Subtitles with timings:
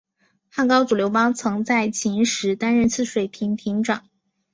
[0.49, 4.03] 汉高祖刘邦曾在秦时担任泗水亭亭长。